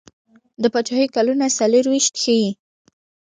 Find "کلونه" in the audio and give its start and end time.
1.15-1.45